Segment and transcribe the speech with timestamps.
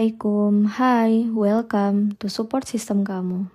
[0.00, 3.52] Assalamualaikum, hai, welcome to support system kamu.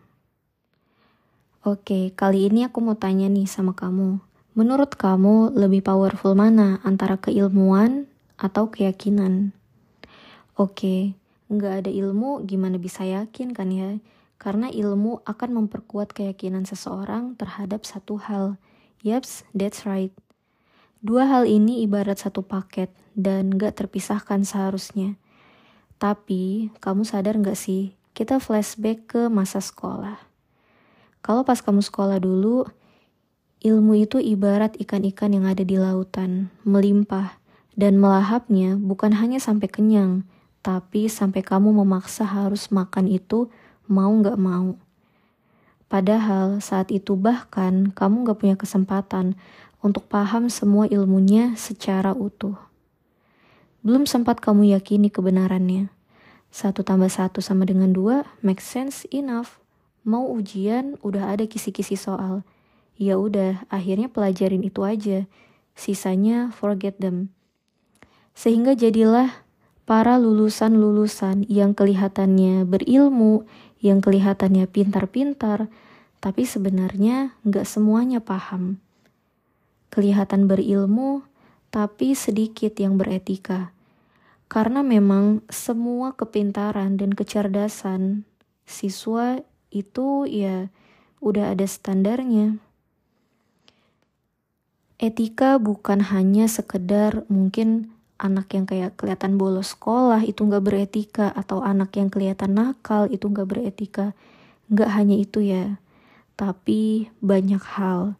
[1.65, 4.21] Oke, kali ini aku mau tanya nih sama kamu.
[4.53, 8.05] Menurut kamu lebih powerful mana antara keilmuan
[8.37, 9.57] atau keyakinan?
[10.53, 11.17] Oke,
[11.49, 13.97] nggak ada ilmu gimana bisa yakin kan ya?
[14.37, 18.61] Karena ilmu akan memperkuat keyakinan seseorang terhadap satu hal.
[19.01, 20.13] Yaps, that's right.
[21.01, 25.17] Dua hal ini ibarat satu paket dan gak terpisahkan seharusnya.
[25.95, 30.19] Tapi, kamu sadar gak sih, kita flashback ke masa sekolah.
[31.23, 32.67] Kalau pas kamu sekolah dulu,
[33.63, 37.39] ilmu itu ibarat ikan-ikan yang ada di lautan, melimpah,
[37.73, 40.23] dan melahapnya bukan hanya sampai kenyang,
[40.63, 43.51] tapi sampai kamu memaksa harus makan itu
[43.89, 44.79] mau gak mau.
[45.85, 49.37] Padahal saat itu bahkan kamu gak punya kesempatan
[49.85, 52.57] untuk paham semua ilmunya secara utuh.
[53.85, 55.93] Belum sempat kamu yakini kebenarannya.
[56.49, 59.61] Satu tambah satu sama dengan dua, make sense enough.
[60.01, 62.41] Mau ujian, udah ada kisi-kisi soal.
[62.97, 65.29] Ya udah, akhirnya pelajarin itu aja.
[65.77, 67.29] Sisanya forget them.
[68.33, 69.45] Sehingga jadilah
[69.85, 73.45] para lulusan-lulusan yang kelihatannya berilmu,
[73.85, 75.69] yang kelihatannya pintar-pintar,
[76.25, 78.81] tapi sebenarnya nggak semuanya paham.
[79.93, 81.21] Kelihatan berilmu,
[81.69, 83.74] tapi sedikit yang beretika.
[84.45, 88.29] Karena memang semua kepintaran dan kecerdasan
[88.65, 89.41] siswa
[89.73, 90.69] itu ya
[91.21, 92.61] udah ada standarnya.
[94.95, 101.59] Etika bukan hanya sekedar mungkin anak yang kayak kelihatan bolos sekolah itu nggak beretika atau
[101.59, 104.15] anak yang kelihatan nakal itu nggak beretika.
[104.71, 105.77] Nggak hanya itu ya,
[106.39, 108.15] tapi banyak hal.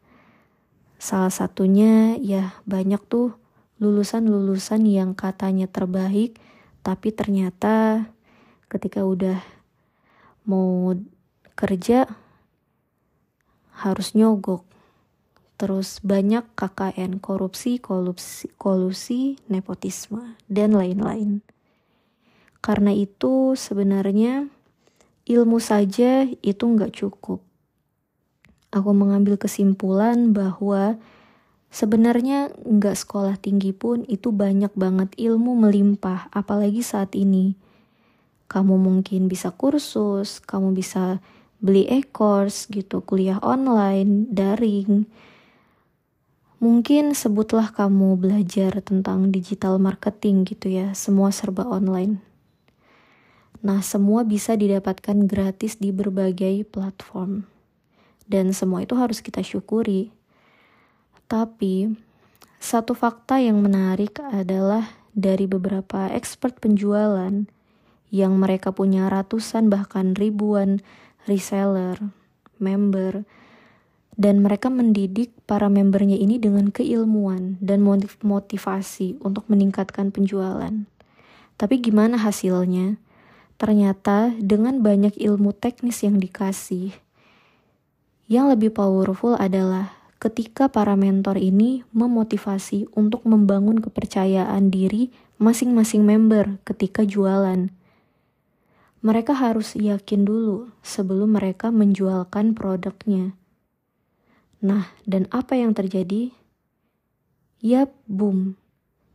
[1.00, 3.40] Salah satunya ya banyak tuh
[3.86, 6.42] lulusan-lulusan yang katanya terbaik,
[6.82, 8.10] tapi ternyata
[8.66, 9.38] ketika udah
[10.50, 10.98] mau
[11.54, 12.10] kerja
[13.78, 14.66] harus nyogok.
[15.56, 21.40] Terus banyak KKN, korupsi, kolusi, kolusi, nepotisme, dan lain-lain.
[22.60, 24.52] Karena itu sebenarnya
[25.30, 27.40] ilmu saja itu nggak cukup.
[28.76, 31.00] Aku mengambil kesimpulan bahwa
[31.76, 37.60] Sebenarnya nggak sekolah tinggi pun itu banyak banget ilmu melimpah, apalagi saat ini.
[38.48, 41.20] Kamu mungkin bisa kursus, kamu bisa
[41.60, 45.04] beli e-course gitu, kuliah online, daring.
[46.64, 52.24] Mungkin sebutlah kamu belajar tentang digital marketing gitu ya, semua serba online.
[53.60, 57.44] Nah, semua bisa didapatkan gratis di berbagai platform.
[58.32, 60.16] Dan semua itu harus kita syukuri
[61.26, 61.90] tapi,
[62.62, 67.46] satu fakta yang menarik adalah dari beberapa expert penjualan
[68.14, 70.86] yang mereka punya ratusan bahkan ribuan
[71.26, 71.98] reseller,
[72.62, 73.26] member,
[74.16, 77.84] dan mereka mendidik para membernya ini dengan keilmuan dan
[78.24, 80.88] motivasi untuk meningkatkan penjualan.
[81.56, 82.96] Tapi gimana hasilnya?
[83.56, 86.92] Ternyata dengan banyak ilmu teknis yang dikasih,
[88.28, 96.58] yang lebih powerful adalah ketika para mentor ini memotivasi untuk membangun kepercayaan diri masing-masing member
[96.66, 97.70] ketika jualan.
[99.06, 103.38] Mereka harus yakin dulu sebelum mereka menjualkan produknya.
[104.66, 106.34] Nah, dan apa yang terjadi?
[107.62, 108.58] Yap, boom.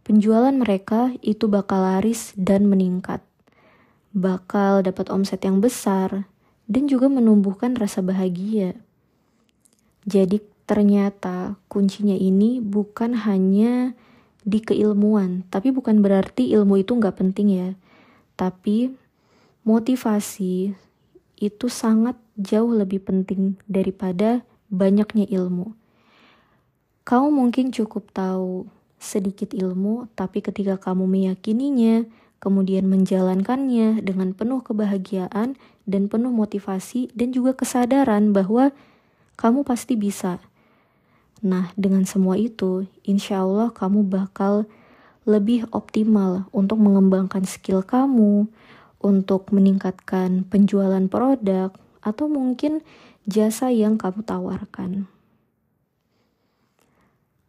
[0.07, 3.19] Penjualan mereka itu bakal laris dan meningkat.
[4.15, 6.31] Bakal dapat omset yang besar
[6.71, 8.79] dan juga menumbuhkan rasa bahagia.
[10.07, 10.39] Jadi
[10.71, 13.99] ternyata kuncinya ini bukan hanya
[14.47, 17.71] di keilmuan, tapi bukan berarti ilmu itu nggak penting ya.
[18.39, 18.95] Tapi
[19.67, 20.71] motivasi
[21.43, 25.75] itu sangat jauh lebih penting daripada banyaknya ilmu.
[27.03, 28.71] Kamu mungkin cukup tahu
[29.03, 32.07] sedikit ilmu, tapi ketika kamu meyakininya,
[32.39, 35.59] kemudian menjalankannya dengan penuh kebahagiaan
[35.91, 38.71] dan penuh motivasi dan juga kesadaran bahwa
[39.35, 40.39] kamu pasti bisa
[41.41, 44.69] Nah, dengan semua itu, insya Allah kamu bakal
[45.25, 48.45] lebih optimal untuk mengembangkan skill kamu,
[49.01, 51.73] untuk meningkatkan penjualan produk,
[52.05, 52.85] atau mungkin
[53.25, 55.09] jasa yang kamu tawarkan.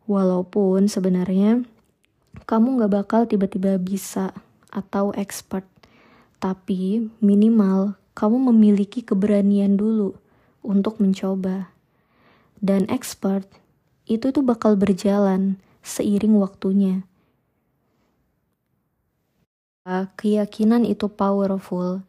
[0.07, 1.63] Walaupun sebenarnya
[2.47, 4.35] kamu gak bakal tiba-tiba bisa
[4.71, 5.67] atau expert,
[6.39, 10.15] tapi minimal kamu memiliki keberanian dulu
[10.63, 11.71] untuk mencoba.
[12.61, 13.47] Dan expert
[14.06, 17.06] itu tuh bakal berjalan seiring waktunya.
[20.15, 22.06] keyakinan itu powerful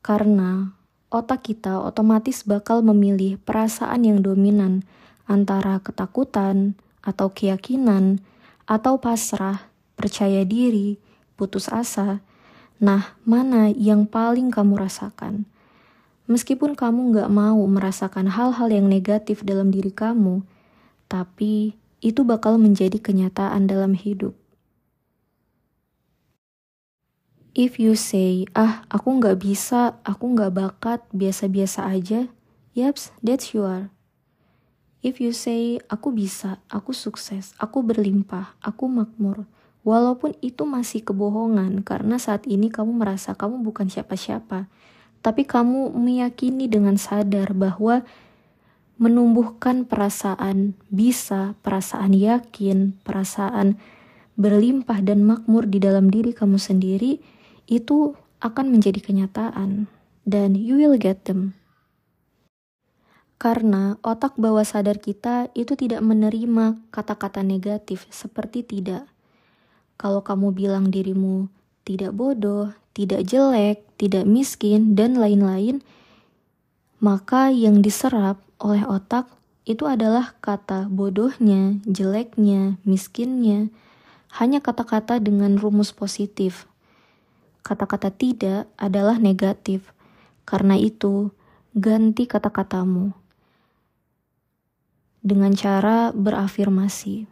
[0.00, 0.72] karena
[1.12, 4.80] otak kita otomatis bakal memilih perasaan yang dominan
[5.28, 6.72] antara ketakutan
[7.04, 8.24] atau keyakinan
[8.64, 10.96] atau pasrah, percaya diri,
[11.36, 12.24] putus asa.
[12.80, 15.44] Nah, mana yang paling kamu rasakan?
[16.30, 20.42] Meskipun kamu gak mau merasakan hal-hal yang negatif dalam diri kamu,
[21.12, 24.32] tapi itu bakal menjadi kenyataan dalam hidup.
[27.52, 32.32] If you say, ah aku nggak bisa, aku nggak bakat, biasa-biasa aja,
[32.72, 33.92] yaps, that's you are.
[35.04, 39.44] If you say, aku bisa, aku sukses, aku berlimpah, aku makmur,
[39.84, 44.64] walaupun itu masih kebohongan karena saat ini kamu merasa kamu bukan siapa-siapa,
[45.20, 48.00] tapi kamu meyakini dengan sadar bahwa
[49.00, 53.80] menumbuhkan perasaan bisa, perasaan yakin, perasaan
[54.36, 57.20] berlimpah dan makmur di dalam diri kamu sendiri
[57.68, 59.86] itu akan menjadi kenyataan
[60.24, 61.54] dan you will get them.
[63.42, 69.10] Karena otak bawah sadar kita itu tidak menerima kata-kata negatif seperti tidak.
[69.98, 71.50] Kalau kamu bilang dirimu
[71.82, 75.82] tidak bodoh, tidak jelek, tidak miskin, dan lain-lain,
[77.02, 79.26] maka yang diserap oleh otak
[79.66, 83.68] itu adalah kata bodohnya, jeleknya, miskinnya,
[84.38, 86.70] hanya kata-kata dengan rumus positif
[87.62, 89.94] kata-kata tidak adalah negatif.
[90.42, 91.30] Karena itu,
[91.72, 93.14] ganti kata-katamu
[95.22, 97.30] dengan cara berafirmasi.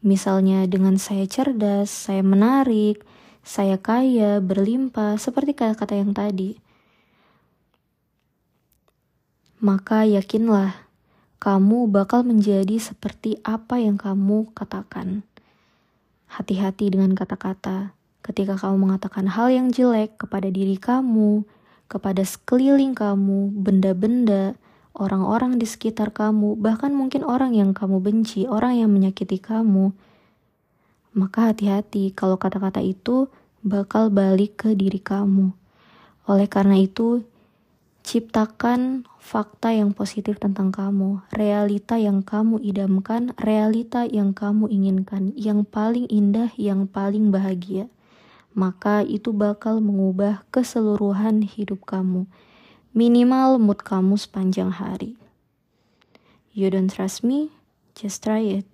[0.00, 3.04] Misalnya dengan saya cerdas, saya menarik,
[3.44, 6.56] saya kaya, berlimpah, seperti kata-kata yang tadi.
[9.58, 10.74] Maka yakinlah,
[11.42, 15.26] kamu bakal menjadi seperti apa yang kamu katakan.
[16.28, 21.48] Hati-hati dengan kata-kata Ketika kamu mengatakan hal yang jelek kepada diri kamu,
[21.88, 24.52] kepada sekeliling kamu, benda-benda,
[24.92, 29.96] orang-orang di sekitar kamu, bahkan mungkin orang yang kamu benci, orang yang menyakiti kamu,
[31.16, 33.32] maka hati-hati kalau kata-kata itu
[33.64, 35.54] bakal balik ke diri kamu.
[36.28, 37.24] Oleh karena itu,
[38.08, 45.68] ciptakan fakta yang positif tentang kamu, realita yang kamu idamkan, realita yang kamu inginkan, yang
[45.68, 47.92] paling indah, yang paling bahagia
[48.58, 52.26] maka itu bakal mengubah keseluruhan hidup kamu.
[52.90, 55.14] Minimal mood kamu sepanjang hari.
[56.50, 57.54] You don't trust me?
[57.94, 58.66] Just try it.